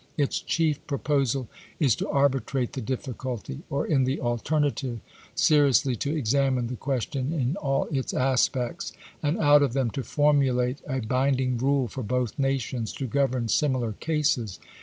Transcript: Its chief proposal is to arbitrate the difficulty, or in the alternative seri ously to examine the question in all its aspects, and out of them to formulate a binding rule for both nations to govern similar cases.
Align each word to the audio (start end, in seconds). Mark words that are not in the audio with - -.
Its 0.17 0.39
chief 0.39 0.83
proposal 0.87 1.47
is 1.79 1.93
to 1.93 2.09
arbitrate 2.09 2.73
the 2.73 2.81
difficulty, 2.81 3.61
or 3.69 3.85
in 3.85 4.03
the 4.03 4.19
alternative 4.19 4.99
seri 5.35 5.69
ously 5.69 5.95
to 5.95 6.17
examine 6.17 6.65
the 6.69 6.75
question 6.75 7.31
in 7.31 7.55
all 7.57 7.85
its 7.91 8.11
aspects, 8.11 8.93
and 9.21 9.37
out 9.37 9.61
of 9.61 9.73
them 9.73 9.91
to 9.91 10.01
formulate 10.01 10.79
a 10.87 11.01
binding 11.01 11.55
rule 11.55 11.87
for 11.87 12.01
both 12.01 12.39
nations 12.39 12.91
to 12.91 13.05
govern 13.05 13.47
similar 13.47 13.91
cases. 13.93 14.59